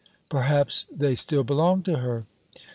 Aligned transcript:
"Perhaps 0.29 0.87
they 0.91 1.13
still 1.13 1.43
belong 1.43 1.83
to 1.83 1.97
her?" 1.99 2.25